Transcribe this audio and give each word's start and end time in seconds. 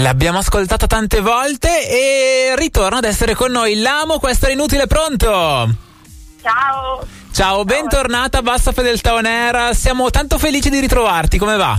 L'abbiamo 0.00 0.38
ascoltata 0.38 0.86
tante 0.86 1.20
volte 1.20 1.86
e 1.86 2.54
ritorna 2.56 2.98
ad 2.98 3.04
essere 3.04 3.34
con 3.34 3.50
noi. 3.50 3.80
L'amo, 3.80 4.18
questo 4.18 4.46
è 4.46 4.52
inutile, 4.52 4.86
pronto? 4.86 5.68
Ciao. 6.40 7.06
Ciao, 7.30 7.64
bentornata 7.64 8.38
a 8.38 8.42
Bassa 8.42 8.72
Fedeltà 8.72 9.12
On 9.12 9.26
Air. 9.26 9.74
Siamo 9.76 10.08
tanto 10.08 10.38
felici 10.38 10.70
di 10.70 10.80
ritrovarti, 10.80 11.36
come 11.36 11.56
va? 11.56 11.78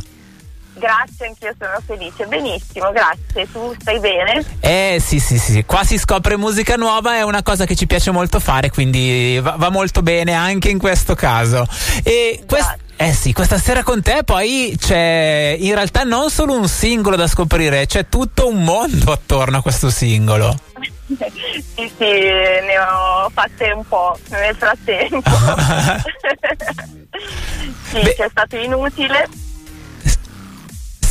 Grazie, 0.74 1.28
anch'io 1.28 1.54
sono 1.58 1.80
felice. 1.84 2.26
Benissimo, 2.26 2.92
grazie. 2.92 3.52
Tu 3.52 3.76
stai 3.80 4.00
bene? 4.00 4.46
Eh 4.60 5.02
sì, 5.04 5.20
sì, 5.20 5.40
sì. 5.40 5.64
Qua 5.66 5.84
si 5.84 5.98
scopre 5.98 6.38
musica 6.38 6.76
nuova, 6.76 7.16
è 7.16 7.24
una 7.24 7.42
cosa 7.42 7.66
che 7.66 7.76
ci 7.76 7.88
piace 7.88 8.12
molto 8.12 8.40
fare, 8.40 8.70
quindi 8.70 9.40
va, 9.42 9.56
va 9.58 9.70
molto 9.70 10.04
bene 10.04 10.34
anche 10.34 10.70
in 10.70 10.78
questo 10.78 11.16
caso. 11.16 11.66
E 12.04 12.44
quest- 12.48 12.78
eh 12.96 13.14
sì, 13.14 13.34
questa 13.34 13.58
sera 13.58 13.84
con 13.84 14.02
te 14.02 14.24
poi 14.24 14.76
c'è 14.78 15.56
in 15.60 15.74
realtà 15.74 16.04
non 16.04 16.30
solo 16.30 16.54
un 16.54 16.68
singolo 16.68 17.16
da 17.16 17.28
scoprire, 17.28 17.86
c'è 17.86 18.08
tutto 18.08 18.48
un 18.48 18.64
mondo 18.64 19.12
attorno 19.12 19.58
a 19.58 19.62
questo 19.62 19.90
singolo. 19.90 20.56
sì, 21.08 21.32
sì, 21.76 22.06
ne 22.06 22.78
ho 22.80 23.30
fatte 23.34 23.72
un 23.72 23.88
po' 23.88 24.18
nel 24.30 24.56
frattempo. 24.56 25.30
sì, 27.90 28.02
Beh, 28.02 28.16
c'è 28.16 28.28
stato 28.30 28.56
inutile 28.58 29.28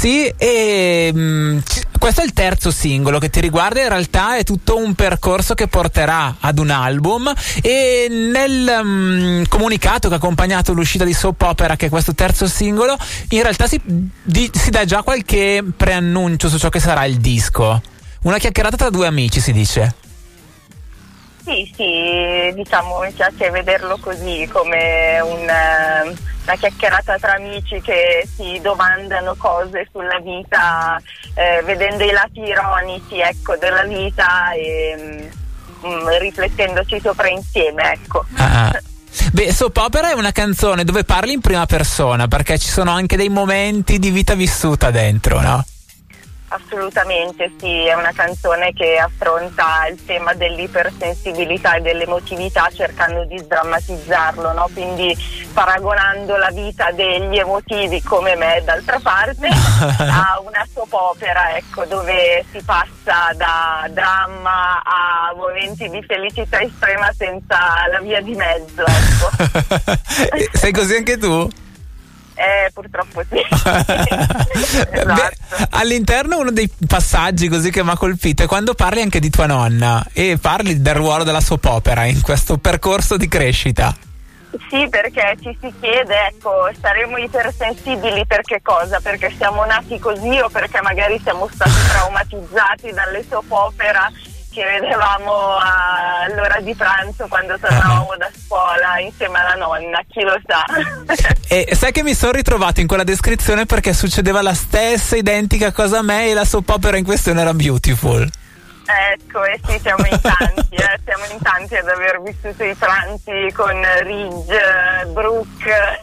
sì, 0.01 0.33
e 0.39 1.11
mh, 1.13 1.21
mm, 1.21 1.59
questo 2.01 2.23
è 2.23 2.25
il 2.25 2.33
terzo 2.33 2.71
singolo 2.71 3.19
che 3.19 3.29
ti 3.29 3.41
riguarda, 3.41 3.83
in 3.83 3.91
realtà 3.91 4.37
è 4.37 4.43
tutto 4.43 4.79
un 4.79 4.95
percorso 4.95 5.53
che 5.53 5.69
porterà 5.69 6.37
ad 6.41 6.59
un 6.59 6.71
album 6.71 7.31
e 7.61 8.07
nel 8.09 8.81
mm, 8.83 9.43
comunicato 9.51 10.09
che 10.09 10.15
ha 10.15 10.17
accompagnato 10.17 10.73
l'uscita 10.73 11.05
di 11.05 11.13
Soap 11.13 11.43
Opera, 11.43 11.77
che 11.77 11.87
è 11.87 11.89
questo 11.91 12.15
terzo 12.15 12.49
singolo, 12.49 12.97
in 13.29 13.43
realtà 13.43 13.67
si, 13.67 13.79
di, 13.85 14.51
si 14.51 14.71
dà 14.71 14.87
già 14.87 15.03
qualche 15.03 15.63
preannuncio 15.77 16.49
su 16.49 16.59
ciò 16.59 16.71
che 16.71 16.81
sarà 16.81 17.05
il 17.05 17.19
disco. 17.19 17.83
Una 18.23 18.39
chiacchierata 18.39 18.77
tra 18.77 18.89
due 18.89 19.07
amici, 19.07 19.39
si 19.39 19.53
dice. 19.53 19.95
Sì, 21.45 21.71
sì, 21.77 22.53
diciamo 22.55 23.01
mi 23.01 23.13
piace 23.13 23.51
vederlo 23.51 23.99
così 23.99 24.49
come 24.51 25.21
un 25.21 26.19
una 26.51 26.57
chiacchierata 26.57 27.19
tra 27.19 27.35
amici 27.35 27.81
che 27.81 28.27
si 28.35 28.59
domandano 28.61 29.35
cose 29.37 29.89
sulla 29.93 30.19
vita, 30.19 31.01
eh, 31.41 31.63
vedendo 31.63 32.05
i 32.05 32.11
lati 32.11 32.41
ironici 32.41 33.19
ecco, 33.19 33.57
della 33.57 33.85
vita 33.85 34.53
e 34.53 35.31
mh, 35.81 35.89
mm, 35.89 36.09
riflettendoci 36.19 37.01
sopra 37.01 37.29
insieme. 37.29 37.93
Ecco. 37.93 38.27
Ah. 38.37 38.69
ah. 38.69 38.81
Beh, 39.33 39.53
Soap 39.53 39.77
Opera 39.79 40.11
è 40.11 40.15
una 40.15 40.31
canzone 40.33 40.85
dove 40.85 41.03
parli 41.03 41.33
in 41.33 41.41
prima 41.41 41.67
persona 41.67 42.29
perché 42.29 42.59
ci 42.59 42.69
sono 42.69 42.93
anche 42.93 43.17
dei 43.17 43.29
momenti 43.29 43.99
di 43.99 44.11
vita 44.11 44.35
vissuta 44.35 44.91
dentro, 44.93 45.41
no? 45.41 45.65
Assolutamente 46.53 47.53
sì, 47.61 47.87
è 47.87 47.95
una 47.95 48.11
canzone 48.13 48.73
che 48.73 48.97
affronta 48.97 49.87
il 49.89 50.05
tema 50.05 50.35
dell'ipersensibilità 50.35 51.75
e 51.75 51.81
dell'emotività 51.81 52.69
cercando 52.75 53.25
di 53.25 53.39
sdrammatizzarlo, 53.39 54.53
no? 54.53 54.69
quindi 54.73 55.17
paragonando 55.53 56.37
la 56.37 56.51
vita 56.51 56.91
degli 56.91 57.39
emotivi 57.39 58.03
come 58.03 58.35
me 58.35 58.63
d'altra 58.65 58.99
parte 58.99 59.47
a 59.47 60.43
una 60.45 60.67
soap 60.73 60.93
opera 60.93 61.57
ecco, 61.57 61.85
dove 61.85 62.45
si 62.51 62.61
passa 62.65 63.33
da 63.37 63.87
dramma 63.91 64.83
a 64.83 65.33
momenti 65.37 65.89
di 65.89 66.03
felicità 66.03 66.61
estrema 66.61 67.13
senza 67.17 67.59
la 67.93 68.01
via 68.01 68.21
di 68.21 68.35
mezzo. 68.35 68.85
Ecco. 68.85 70.49
Sei 70.59 70.73
così 70.73 70.97
anche 70.97 71.17
tu? 71.17 71.49
Eh, 72.41 72.71
purtroppo 72.73 73.23
sì. 73.29 73.37
esatto. 74.91 75.37
All'interno 75.73 76.39
uno 76.39 76.51
dei 76.51 76.71
passaggi 76.87 77.49
così 77.49 77.71
che 77.71 77.85
mi 77.85 77.91
ha 77.91 77.97
colpito 77.99 78.45
è 78.45 78.47
quando 78.47 78.73
parli 78.73 79.03
anche 79.03 79.21
di 79.21 79.29
tua 79.29 79.45
nonna 79.45 80.07
e 80.15 80.39
parli 80.41 80.81
del 80.81 80.95
ruolo 80.95 81.23
della 81.23 81.43
soap 81.43 81.67
opera 81.67 82.05
in 82.05 82.23
questo 82.23 82.57
percorso 82.57 83.19
di 83.19 83.29
crescita. 83.29 83.95
Sì, 84.69 84.89
perché 84.89 85.37
ci 85.41 85.57
si 85.61 85.73
chiede, 85.81 86.29
ecco, 86.29 86.71
saremo 86.81 87.19
ipersensibili 87.19 88.25
per 88.27 88.41
che 88.41 88.61
cosa? 88.63 88.99
Perché 89.01 89.33
siamo 89.37 89.65
nati 89.67 89.99
così 89.99 90.39
o 90.39 90.49
perché 90.49 90.81
magari 90.81 91.21
siamo 91.23 91.47
stati 91.53 91.71
traumatizzati 91.93 92.91
dalle 92.91 93.23
soap 93.29 93.51
opera 93.51 94.11
che 94.53 94.65
vedevamo 94.65 95.57
all'ora 95.59 96.61
di 96.61 96.75
pranzo 96.75 97.27
quando 97.29 97.57
tornavamo 97.59 98.15
da 98.19 98.29
scuola 98.45 98.99
insieme 98.99 99.39
alla 99.39 99.55
nonna, 99.55 100.03
chi 100.09 100.23
lo 100.23 100.39
sa. 100.47 100.65
e 101.49 101.75
sai 101.75 101.93
che 101.93 102.03
mi 102.03 102.15
sono 102.15 102.33
ritrovato 102.33 102.81
in 102.81 102.87
quella 102.87 103.05
descrizione 103.05 103.67
perché 103.67 103.93
succedeva 103.93 104.43
la 104.43 104.55
stessa 104.55 105.17
identica 105.17 105.73
cosa 105.73 105.99
a 105.99 106.03
me 106.03 106.31
e 106.31 106.35
la 106.35 106.45
soap 106.45 106.69
opera 106.69 106.97
in 106.97 107.05
questione 107.05 107.41
era 107.41 107.55
Beautiful. 107.55 108.29
Ecco, 109.13 109.45
e 109.45 109.61
sì, 109.67 109.79
siamo 109.81 110.05
in 110.05 110.21
tanti, 110.21 110.75
eh, 110.75 111.01
siamo 111.05 111.25
in 111.31 111.39
tanti 111.43 111.77
ad 111.77 111.89
aver 111.89 112.21
vissuto 112.23 112.65
i 112.65 112.75
pranzi 112.75 113.53
con 113.55 113.81
Ridge, 114.03 115.07
Brooke. 115.13 116.01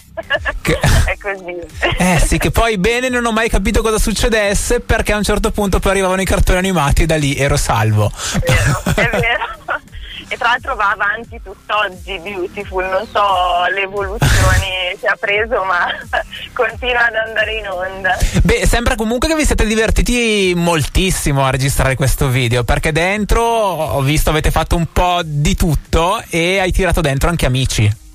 Che... 0.62 0.80
È 1.06 1.18
così. 1.18 1.58
Eh 1.98 2.20
sì, 2.20 2.38
che 2.38 2.52
poi 2.52 2.78
bene 2.78 3.10
non 3.10 3.26
ho 3.26 3.32
mai 3.32 3.50
capito 3.50 3.82
cosa 3.82 3.98
succedesse 3.98 4.80
perché 4.80 5.14
a 5.14 5.18
un 5.18 5.24
certo 5.24 5.52
punto 5.52 5.80
poi 5.80 5.92
arrivavano 5.92 6.22
i 6.22 6.26
cartoni 6.26 6.58
animati 6.58 7.04
e 7.04 7.06
da 7.06 7.18
lì 7.18 7.36
ero 7.36 7.58
salvo. 7.58 8.12
È 8.34 8.52
vero, 8.52 8.82
è 8.96 9.10
vero 9.18 9.57
e 10.30 10.38
tra 10.38 10.50
l'altro 10.50 10.76
va 10.76 10.92
avanti 10.92 11.40
tutt'oggi 11.42 12.20
Beautiful, 12.20 12.86
non 12.86 13.08
so 13.08 13.72
le 13.74 13.82
evoluzioni 13.82 14.96
che 15.00 15.08
ha 15.08 15.16
preso 15.20 15.64
ma 15.64 15.88
continua 16.54 17.08
ad 17.08 17.16
andare 17.16 17.54
in 17.54 17.68
onda. 17.68 18.18
Beh, 18.44 18.66
sembra 18.66 18.96
comunque 18.96 19.28
che 19.28 19.36
vi 19.36 19.46
siete 19.46 19.66
divertiti 19.66 20.54
moltissimo 20.56 21.46
a 21.46 21.50
registrare 21.50 21.96
questo 21.96 22.28
video 22.28 22.64
perché 22.64 22.92
dentro 22.92 23.42
ho 23.42 24.02
visto 24.02 24.30
avete 24.30 24.52
fatto 24.52 24.76
un 24.76 24.88
po' 24.92 25.22
di 25.24 25.56
tutto 25.56 26.22
e 26.30 26.60
hai 26.60 26.72
tirato 26.72 27.02
dentro 27.02 27.30
anche 27.30 27.46
amici. 27.46 28.06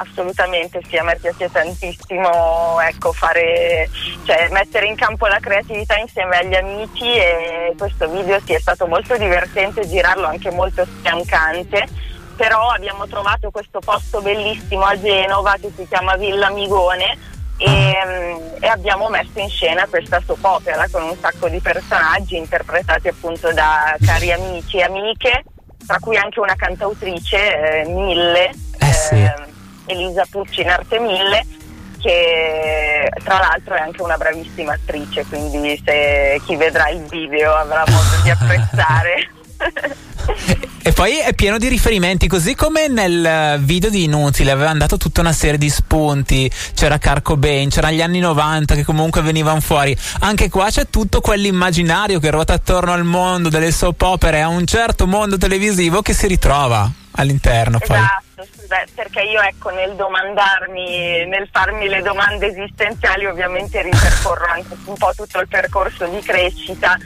Assolutamente 0.00 0.80
sì, 0.88 0.96
a 0.96 1.04
me 1.04 1.16
piace 1.16 1.50
tantissimo 1.50 2.80
ecco, 2.80 3.12
fare, 3.12 3.90
cioè, 4.24 4.48
mettere 4.50 4.86
in 4.86 4.96
campo 4.96 5.26
la 5.26 5.38
creatività 5.38 5.98
insieme 5.98 6.38
agli 6.38 6.54
amici 6.54 7.04
e 7.04 7.74
questo 7.76 8.08
video 8.08 8.40
sì, 8.42 8.54
è 8.54 8.60
stato 8.60 8.86
molto 8.86 9.18
divertente, 9.18 9.86
girarlo 9.86 10.26
anche 10.26 10.50
molto 10.50 10.86
sfiancante, 10.86 11.86
però 12.34 12.70
abbiamo 12.70 13.06
trovato 13.08 13.50
questo 13.50 13.80
posto 13.80 14.22
bellissimo 14.22 14.84
a 14.84 14.98
Genova 14.98 15.56
che 15.60 15.70
si 15.76 15.86
chiama 15.86 16.16
Villa 16.16 16.48
Migone 16.48 17.18
e, 17.58 18.56
e, 18.58 18.66
abbiamo 18.68 19.10
messo 19.10 19.38
in 19.38 19.50
scena 19.50 19.86
questa 19.86 20.22
soap 20.24 20.42
opera 20.44 20.88
con 20.90 21.02
un 21.02 21.16
sacco 21.20 21.46
di 21.50 21.60
personaggi 21.60 22.38
interpretati 22.38 23.08
appunto 23.08 23.52
da 23.52 23.94
cari 24.02 24.32
amici 24.32 24.78
e 24.78 24.84
amiche, 24.84 25.44
tra 25.86 25.98
cui 25.98 26.16
anche 26.16 26.40
una 26.40 26.56
cantautrice, 26.56 27.82
eh, 27.82 27.84
Mille. 27.84 28.48
Eh 28.78 28.92
sì. 28.92 29.14
eh, 29.16 29.49
Elisa 29.86 30.24
Pucci 30.30 30.60
in 30.60 30.68
Arte 30.68 30.98
Mille 30.98 31.58
che 32.00 33.10
tra 33.22 33.38
l'altro 33.38 33.74
è 33.74 33.80
anche 33.80 34.02
una 34.02 34.16
bravissima 34.16 34.72
attrice, 34.72 35.24
quindi 35.26 35.80
se 35.84 36.40
chi 36.46 36.56
vedrà 36.56 36.88
il 36.88 37.02
video 37.02 37.54
avrà 37.54 37.84
modo 37.86 38.22
di 38.22 38.30
apprezzare. 38.30 39.30
e 40.82 40.92
poi 40.92 41.18
è 41.18 41.34
pieno 41.34 41.58
di 41.58 41.68
riferimenti, 41.68 42.26
così 42.26 42.54
come 42.54 42.88
nel 42.88 43.60
video 43.60 43.90
di 43.90 44.04
Inutile 44.04 44.50
avevano 44.50 44.78
dato 44.78 44.96
tutta 44.96 45.20
una 45.20 45.32
serie 45.32 45.58
di 45.58 45.68
spunti, 45.68 46.50
c'era 46.74 46.96
Carco 46.98 47.36
Bain, 47.36 47.68
c'era 47.68 47.90
gli 47.90 48.00
anni 48.00 48.20
90 48.20 48.74
che 48.74 48.84
comunque 48.84 49.20
venivano 49.20 49.60
fuori. 49.60 49.96
Anche 50.20 50.48
qua 50.48 50.70
c'è 50.70 50.88
tutto 50.88 51.20
quell'immaginario 51.20 52.18
che 52.18 52.30
ruota 52.30 52.54
attorno 52.54 52.92
al 52.92 53.04
mondo 53.04 53.50
delle 53.50 53.72
soap 53.72 54.00
opere, 54.00 54.40
a 54.40 54.48
un 54.48 54.64
certo 54.66 55.06
mondo 55.06 55.36
televisivo 55.36 56.00
che 56.00 56.14
si 56.14 56.26
ritrova 56.26 56.90
all'interno. 57.12 57.78
Esatto. 57.78 58.28
Beh, 58.68 58.86
perché 58.94 59.20
io 59.22 59.40
ecco 59.40 59.70
nel 59.70 59.94
domandarmi, 59.94 61.26
nel 61.26 61.48
farmi 61.52 61.88
le 61.88 62.00
domande 62.00 62.46
esistenziali 62.46 63.26
ovviamente 63.26 63.82
ripercorro 63.82 64.46
anche 64.46 64.76
un 64.84 64.96
po' 64.96 65.12
tutto 65.14 65.40
il 65.40 65.48
percorso 65.48 66.06
di 66.06 66.20
crescita, 66.20 66.96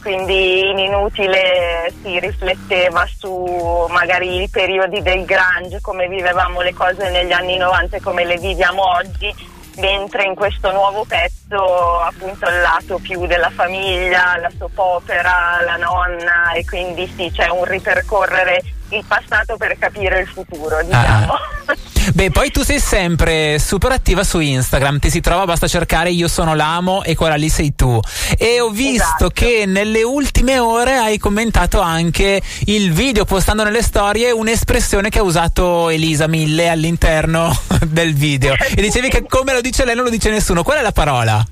quindi 0.00 0.68
in 0.70 0.78
inutile 0.78 1.92
si 2.02 2.18
rifletteva 2.18 3.06
su 3.06 3.86
magari 3.90 4.42
i 4.42 4.48
periodi 4.48 5.02
del 5.02 5.24
Grange, 5.24 5.80
come 5.80 6.08
vivevamo 6.08 6.60
le 6.60 6.74
cose 6.74 7.10
negli 7.10 7.32
anni 7.32 7.56
90 7.56 7.96
e 7.96 8.00
come 8.00 8.24
le 8.24 8.38
viviamo 8.38 8.82
oggi, 8.82 9.32
mentre 9.76 10.24
in 10.24 10.34
questo 10.34 10.72
nuovo 10.72 11.04
pezzo 11.04 12.00
appunto 12.00 12.48
il 12.48 12.60
lato 12.60 12.98
più 12.98 13.26
della 13.26 13.50
famiglia, 13.50 14.36
la 14.38 14.50
soap 14.56 14.78
opera, 14.78 15.60
la 15.64 15.76
nonna 15.76 16.52
e 16.52 16.64
quindi 16.64 17.06
sì 17.16 17.30
c'è 17.32 17.48
un 17.48 17.64
ripercorrere 17.64 18.60
il 18.90 19.04
passato 19.06 19.56
per 19.56 19.76
capire 19.78 20.20
il 20.20 20.28
futuro, 20.28 20.76
ah. 20.76 20.82
diciamo. 20.82 21.32
Ah. 21.32 21.76
Beh, 22.14 22.30
poi 22.30 22.50
tu 22.50 22.62
sei 22.62 22.80
sempre 22.80 23.58
super 23.58 23.92
attiva 23.92 24.24
su 24.24 24.40
Instagram, 24.40 24.98
ti 24.98 25.10
si 25.10 25.20
trova, 25.20 25.44
basta 25.44 25.68
cercare 25.68 26.10
Io 26.10 26.28
sono 26.28 26.54
l'amo 26.54 27.04
e 27.04 27.14
quella 27.14 27.36
lì 27.36 27.48
sei 27.48 27.74
tu. 27.74 28.00
E 28.36 28.60
ho 28.60 28.70
visto 28.70 29.04
esatto. 29.04 29.30
che 29.30 29.64
nelle 29.66 30.02
ultime 30.02 30.58
ore 30.58 30.96
hai 30.96 31.18
commentato 31.18 31.80
anche 31.80 32.40
il 32.66 32.92
video 32.92 33.24
postando 33.24 33.62
nelle 33.62 33.82
storie 33.82 34.30
un'espressione 34.30 35.08
che 35.08 35.20
ha 35.20 35.22
usato 35.22 35.88
Elisa 35.88 36.26
Mille 36.26 36.68
all'interno 36.68 37.56
del 37.86 38.14
video. 38.14 38.54
E 38.54 38.80
dicevi 38.80 39.08
che 39.08 39.24
come 39.28 39.52
lo 39.52 39.60
dice 39.60 39.84
lei 39.84 39.94
non 39.94 40.04
lo 40.04 40.10
dice 40.10 40.30
nessuno. 40.30 40.62
Qual 40.62 40.78
è 40.78 40.82
la 40.82 40.92
parola? 40.92 41.44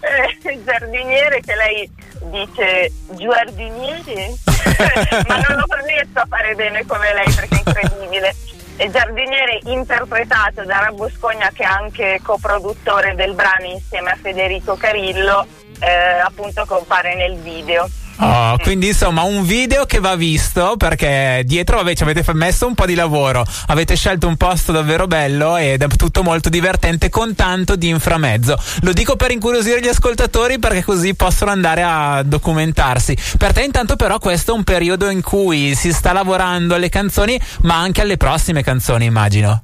Eh, 0.00 0.58
giardiniere 0.64 1.40
che 1.40 1.54
lei 1.54 1.90
dice 2.30 2.90
giardiniere? 3.16 4.34
Ma 5.28 5.36
non 5.48 5.58
lo 5.58 5.66
riesco 5.86 6.18
a 6.18 6.26
fare 6.28 6.54
bene 6.54 6.84
come 6.86 7.12
lei 7.12 7.32
perché 7.32 7.54
è 7.54 7.62
incredibile. 7.64 8.34
Il 8.78 8.90
giardiniere 8.90 9.60
interpretato 9.64 10.64
da 10.64 10.78
Rabbo 10.78 11.10
Scogna 11.10 11.50
che 11.52 11.62
è 11.62 11.66
anche 11.66 12.20
coproduttore 12.22 13.14
del 13.14 13.34
brano 13.34 13.66
insieme 13.66 14.10
a 14.10 14.18
Federico 14.20 14.76
Carillo 14.76 15.46
eh, 15.80 16.18
appunto 16.18 16.64
compare 16.66 17.14
nel 17.14 17.36
video. 17.36 17.88
Oh, 18.22 18.58
quindi 18.58 18.88
insomma 18.88 19.22
un 19.22 19.44
video 19.44 19.86
che 19.86 19.98
va 19.98 20.14
visto 20.14 20.76
perché 20.76 21.42
dietro 21.46 21.78
vabbè, 21.78 21.94
ci 21.94 22.02
avete 22.02 22.22
messo 22.34 22.66
un 22.66 22.74
po' 22.74 22.84
di 22.84 22.94
lavoro, 22.94 23.44
avete 23.68 23.96
scelto 23.96 24.26
un 24.28 24.36
posto 24.36 24.72
davvero 24.72 25.06
bello 25.06 25.56
ed 25.56 25.82
è 25.82 25.86
tutto 25.88 26.22
molto 26.22 26.50
divertente 26.50 27.08
con 27.08 27.34
tanto 27.34 27.76
di 27.76 27.88
inframezzo. 27.88 28.58
Lo 28.82 28.92
dico 28.92 29.16
per 29.16 29.30
incuriosire 29.30 29.80
gli 29.80 29.88
ascoltatori 29.88 30.58
perché 30.58 30.84
così 30.84 31.14
possono 31.14 31.50
andare 31.50 31.82
a 31.82 32.22
documentarsi. 32.22 33.16
Per 33.38 33.54
te 33.54 33.62
intanto 33.62 33.96
però 33.96 34.18
questo 34.18 34.52
è 34.52 34.54
un 34.54 34.64
periodo 34.64 35.08
in 35.08 35.22
cui 35.22 35.74
si 35.74 35.90
sta 35.90 36.12
lavorando 36.12 36.74
alle 36.74 36.90
canzoni 36.90 37.40
ma 37.62 37.78
anche 37.78 38.02
alle 38.02 38.18
prossime 38.18 38.62
canzoni 38.62 39.06
immagino. 39.06 39.62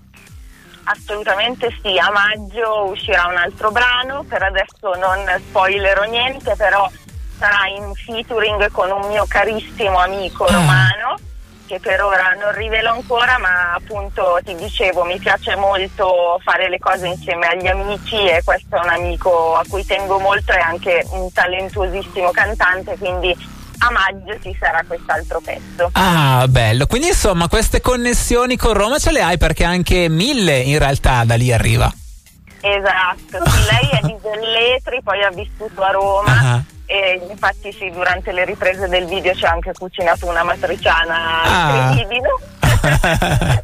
Assolutamente 0.85 1.69
sì, 1.83 1.99
a 1.99 2.11
maggio 2.13 2.91
uscirà 2.91 3.27
un 3.27 3.37
altro 3.37 3.73
brano, 3.73 4.25
per 4.29 4.45
adesso 4.45 4.95
non 4.99 5.27
spoilerò 5.49 6.05
niente, 6.05 6.55
però 6.57 6.89
sarà 7.39 7.67
in 7.69 7.93
featuring 7.95 8.71
con 8.71 8.91
un 8.91 9.09
mio 9.09 9.25
carissimo 9.27 9.99
amico 9.99 10.45
ah. 10.45 10.53
romano 10.53 11.17
che 11.67 11.81
per 11.81 12.03
ora 12.03 12.35
non 12.41 12.53
rivelo 12.53 12.91
ancora, 12.91 13.39
ma 13.39 13.75
appunto 13.75 14.39
ti 14.45 14.55
dicevo, 14.55 15.05
mi 15.05 15.19
piace 15.19 15.57
molto 15.57 16.41
fare 16.43 16.69
le 16.69 16.79
cose 16.79 17.09
insieme 17.09 17.49
agli 17.49 17.67
amici 17.67 18.15
e 18.15 18.41
questo 18.45 18.77
è 18.77 18.81
un 18.81 18.89
amico 18.89 19.57
a 19.57 19.65
cui 19.69 19.85
tengo 19.85 20.19
molto 20.19 20.53
e 20.53 20.59
anche 20.59 21.05
un 21.11 21.31
talentuosissimo 21.33 22.31
cantante, 22.31 22.97
quindi 22.97 23.37
a 23.79 23.91
maggio 23.91 24.41
ci 24.41 24.57
sarà 24.59 24.83
quest'altro 24.87 25.41
pezzo. 25.41 25.91
Ah, 25.93 26.47
bello. 26.49 26.87
Quindi 26.87 27.09
insomma 27.09 27.49
queste 27.49 27.81
connessioni 27.81 28.57
con 28.57 28.73
Roma 28.73 28.99
ce 28.99 29.11
le 29.11 29.23
hai 29.23 29.37
perché 29.37 29.65
anche 29.65 30.09
Mille 30.09 30.59
in 30.59 30.79
realtà 30.79 31.25
da 31.25 31.35
lì 31.35 31.53
arriva. 31.53 31.93
Esatto, 32.61 33.39
lei 33.39 33.91
è 33.91 34.01
di 34.07 34.17
Velletri, 34.23 35.01
poi 35.03 35.23
ha 35.25 35.31
vissuto 35.31 35.83
a 35.83 35.91
Roma. 35.91 36.33
Uh-huh 36.43 36.75
e 36.87 37.21
infatti 37.29 37.73
sì, 37.73 37.91
durante 37.91 38.33
le 38.33 38.45
riprese 38.45 38.89
del 38.89 39.07
video 39.07 39.35
ci 39.35 39.45
ha 39.45 39.51
anche 39.51 39.73
cucinato 39.73 40.27
una 40.27 40.45
matriciana 40.45 41.43
ah. 41.43 41.91
incredibile. 41.91 42.29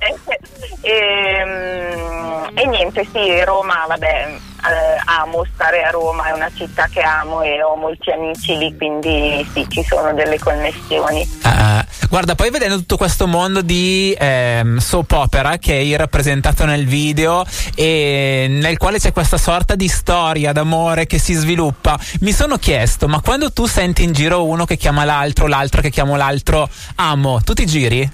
e, 0.83 0.91
ehm, 0.91 2.51
e, 2.55 2.67
niente, 2.67 3.07
sì, 3.13 3.43
Roma, 3.45 3.85
vabbè, 3.87 4.29
eh, 4.29 5.01
amo 5.05 5.45
stare 5.55 5.83
a 5.83 5.91
Roma, 5.91 6.29
è 6.29 6.33
una 6.33 6.51
città 6.55 6.89
che 6.89 7.01
amo 7.01 7.43
e 7.43 7.63
ho 7.63 7.77
molti 7.77 8.11
amici 8.11 8.57
lì, 8.59 8.77
quindi 8.77 9.49
sì, 9.53 9.67
ci 9.69 9.83
sono 9.85 10.13
delle 10.13 10.39
connessioni. 10.39 11.29
Uh, 11.45 11.82
guarda, 12.13 12.35
poi 12.35 12.51
vedendo 12.51 12.77
tutto 12.77 12.99
questo 12.99 13.27
mondo 13.27 13.63
di 13.63 14.15
ehm, 14.19 14.77
soap 14.77 15.13
opera 15.13 15.57
che 15.57 15.73
hai 15.73 15.97
rappresentato 15.97 16.67
nel 16.67 16.85
video 16.85 17.43
e 17.75 18.49
nel 18.51 18.77
quale 18.77 18.99
c'è 18.99 19.13
questa 19.13 19.39
sorta 19.39 19.77
di 19.77 19.89
storia 19.89 20.53
d'amore 20.53 21.07
che 21.07 21.19
si 21.19 21.33
sviluppa, 21.33 21.99
mi 22.21 22.33
sono 22.33 22.59
chiesto, 22.59 23.09
ma 23.09 23.23
quando 23.23 23.51
tu 23.51 23.65
senti 23.65 24.03
in 24.03 24.13
giro 24.13 24.45
uno 24.45 24.67
che 24.67 24.77
chiama 24.77 25.05
l'altro, 25.05 25.47
l'altro 25.47 25.81
che 25.81 25.89
chiama 25.89 26.19
l'altro, 26.19 26.69
amo, 26.97 27.41
tu 27.41 27.55
ti 27.55 27.65
giri? 27.65 28.03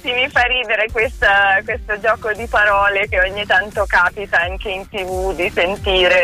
sì, 0.00 0.12
mi 0.12 0.28
fa 0.28 0.42
ridere 0.42 0.86
questa, 0.92 1.60
questo 1.64 1.98
gioco 1.98 2.32
di 2.34 2.46
parole 2.46 3.08
che 3.08 3.18
ogni 3.18 3.44
tanto 3.46 3.84
capita 3.88 4.42
anche 4.42 4.68
in 4.68 4.88
tv 4.88 5.34
di 5.34 5.50
sentire, 5.52 6.22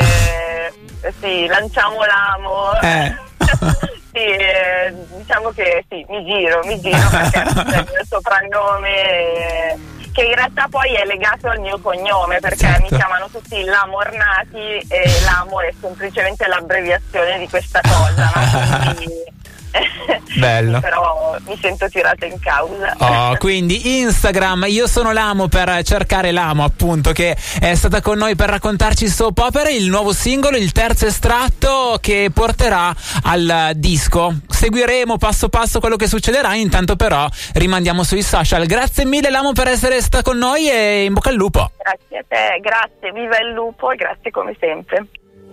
sì, 1.20 1.46
lanciamo 1.46 1.96
l'amo. 2.04 2.80
Eh. 2.80 3.92
sì, 4.14 4.20
eh, 4.20 4.94
diciamo 5.16 5.50
che 5.50 5.84
sì, 5.88 6.06
mi 6.08 6.24
giro, 6.24 6.60
mi 6.64 6.80
giro 6.80 6.96
perché 7.10 7.42
è 7.42 7.78
il 7.78 7.88
mio 7.90 8.04
soprannome 8.08 9.92
che 10.12 10.22
in 10.22 10.34
realtà 10.36 10.68
poi 10.70 10.94
è 10.94 11.04
legato 11.04 11.48
al 11.48 11.58
mio 11.58 11.76
cognome 11.80 12.38
perché 12.38 12.58
certo. 12.58 12.82
mi 12.82 12.88
chiamano 12.96 13.28
tutti 13.28 13.64
Lamornati 13.64 14.78
e 14.86 15.10
l'amo 15.24 15.60
è 15.60 15.72
semplicemente 15.80 16.46
l'abbreviazione 16.46 17.40
di 17.40 17.48
questa 17.48 17.80
cosa. 17.82 18.30
No? 18.32 18.94
Quindi, 18.94 19.24
Bello. 20.38 20.80
Però 20.80 21.36
mi 21.46 21.58
sento 21.60 21.88
tirata 21.88 22.26
in 22.26 22.38
causa. 22.40 22.94
Oh, 22.98 23.36
quindi 23.38 24.00
Instagram, 24.00 24.64
io 24.68 24.86
sono 24.86 25.12
l'amo 25.12 25.48
per 25.48 25.82
cercare 25.82 26.32
l'amo, 26.32 26.64
appunto, 26.64 27.12
che 27.12 27.36
è 27.60 27.74
stata 27.74 28.00
con 28.00 28.18
noi 28.18 28.34
per 28.36 28.48
raccontarci 28.48 29.08
soap 29.08 29.38
opera, 29.38 29.68
il 29.70 29.88
nuovo 29.88 30.12
singolo, 30.12 30.56
il 30.56 30.72
terzo 30.72 31.06
estratto 31.06 31.98
che 32.00 32.30
porterà 32.32 32.94
al 33.24 33.72
disco. 33.74 34.34
Seguiremo 34.48 35.18
passo 35.18 35.48
passo 35.48 35.80
quello 35.80 35.96
che 35.96 36.06
succederà, 36.06 36.54
intanto 36.54 36.96
però 36.96 37.28
rimandiamo 37.54 38.02
sui 38.02 38.22
social. 38.22 38.66
Grazie 38.66 39.04
mille 39.04 39.30
l'amo 39.30 39.52
per 39.52 39.68
essere 39.68 40.00
stata 40.00 40.22
con 40.22 40.38
noi 40.38 40.70
e 40.70 41.04
in 41.04 41.12
bocca 41.12 41.30
al 41.30 41.36
lupo. 41.36 41.70
Grazie 41.76 42.18
a 42.18 42.24
te, 42.26 42.60
grazie, 42.60 43.12
viva 43.12 43.38
il 43.38 43.52
lupo 43.52 43.90
e 43.90 43.96
grazie 43.96 44.30
come 44.30 44.56
sempre. 44.58 45.06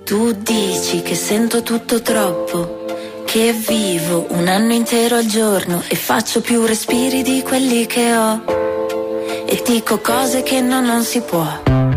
Tu 0.04 0.34
dici 0.34 1.02
che 1.02 1.16
sento 1.16 1.62
tutto 1.62 2.02
troppo 2.02 3.01
che 3.32 3.54
vivo 3.54 4.26
un 4.32 4.50
anno 4.50 4.74
intero 4.74 5.16
al 5.16 5.26
giorno 5.26 5.82
e 5.88 5.96
faccio 5.96 6.42
più 6.42 6.66
respiri 6.66 7.22
di 7.22 7.42
quelli 7.42 7.86
che 7.86 8.14
ho. 8.14 8.44
E 9.46 9.64
dico 9.66 10.00
cose 10.00 10.44
che 10.44 10.60
no, 10.60 10.82
non 10.82 11.02
si 11.02 11.22
può. 11.22 11.91